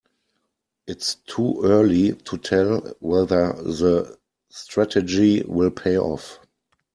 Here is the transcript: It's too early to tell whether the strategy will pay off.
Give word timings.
It's 0.87 1.17
too 1.27 1.61
early 1.63 2.13
to 2.13 2.37
tell 2.39 2.79
whether 3.01 3.53
the 3.53 4.17
strategy 4.49 5.43
will 5.43 5.69
pay 5.69 5.95
off. 5.95 6.39